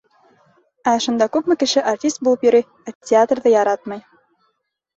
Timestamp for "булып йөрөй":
2.29-2.67